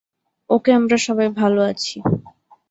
ওকে 0.49 0.69
আমরা 0.73 0.97
সবাই 0.99 1.27
ভাল 1.39 1.53
আছি। 1.69 1.97